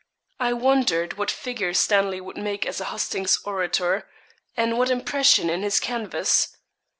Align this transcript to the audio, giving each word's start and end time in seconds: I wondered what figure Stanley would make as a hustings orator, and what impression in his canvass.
I 0.39 0.51
wondered 0.53 1.19
what 1.19 1.29
figure 1.29 1.75
Stanley 1.75 2.19
would 2.19 2.35
make 2.35 2.65
as 2.65 2.81
a 2.81 2.85
hustings 2.85 3.37
orator, 3.45 4.09
and 4.57 4.75
what 4.79 4.89
impression 4.89 5.47
in 5.47 5.61
his 5.61 5.79
canvass. 5.79 6.57